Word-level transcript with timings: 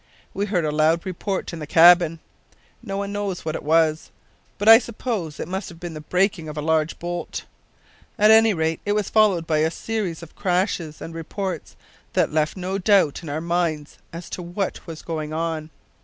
We 0.33 0.47
heard 0.47 0.65
a 0.65 0.71
loud 0.71 1.05
report 1.05 1.53
in 1.53 1.59
the 1.59 1.67
cabin. 1.67 2.19
No 2.81 2.97
one 2.97 3.13
knows 3.13 3.45
what 3.45 3.53
it 3.53 3.61
was, 3.61 4.09
but 4.57 4.67
I 4.67 4.79
suppose 4.79 5.39
it 5.39 5.47
must 5.47 5.69
have 5.69 5.79
been 5.79 5.93
the 5.93 6.01
breaking 6.01 6.49
of 6.49 6.57
a 6.57 6.61
large 6.63 6.97
bolt. 6.97 7.45
At 8.17 8.31
any 8.31 8.51
rate 8.55 8.81
it 8.83 8.93
was 8.93 9.11
followed 9.11 9.45
by 9.45 9.59
a 9.59 9.69
series 9.69 10.23
of 10.23 10.35
crashes 10.35 11.03
and 11.03 11.13
reports 11.13 11.75
that 12.13 12.33
left 12.33 12.57
no 12.57 12.79
doubt 12.79 13.21
in 13.21 13.29
our 13.29 13.41
minds 13.41 13.99
as 14.11 14.27
to 14.31 14.41
what 14.41 14.87
was 14.87 15.03
going 15.03 15.33
on. 15.33 15.69